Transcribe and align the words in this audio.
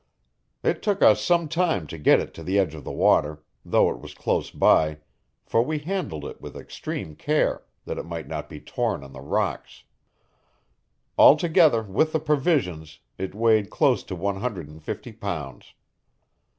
It 0.63 0.81
took 0.81 1.03
us 1.03 1.21
some 1.21 1.47
time 1.47 1.85
to 1.85 1.97
get 1.99 2.19
it 2.19 2.33
to 2.33 2.41
the 2.41 2.57
edge 2.57 2.73
of 2.73 2.83
the 2.83 2.91
water, 2.91 3.43
though 3.63 3.91
it 3.91 3.99
was 3.99 4.15
close 4.15 4.49
by, 4.49 4.97
for 5.45 5.61
we 5.61 5.77
handled 5.77 6.25
it 6.25 6.41
with 6.41 6.57
extreme 6.57 7.15
care, 7.15 7.65
that 7.85 7.99
it 7.99 8.05
might 8.07 8.27
not 8.27 8.49
be 8.49 8.59
torn 8.59 9.03
on 9.03 9.13
the 9.13 9.21
rocks. 9.21 9.83
Altogether, 11.19 11.83
with 11.83 12.13
the 12.13 12.19
provisions, 12.19 12.97
it 13.19 13.35
weighed 13.35 13.69
close 13.69 14.03
to 14.05 14.15
one 14.15 14.37
hundred 14.41 14.67
and 14.69 14.81
fifty 14.81 15.11
pounds. 15.11 15.75